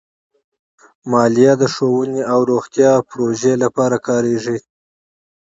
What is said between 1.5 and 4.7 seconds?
د ښوونې او روغتیا پروژو لپاره کارېږي.